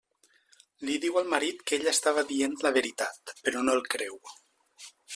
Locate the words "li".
0.87-0.95